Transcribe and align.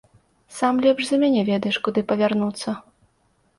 Сам 0.59 0.79
лепш 0.85 1.03
за 1.09 1.19
мяне 1.25 1.43
ведаеш, 1.51 1.79
куды 1.85 2.05
павярнуцца. 2.13 2.69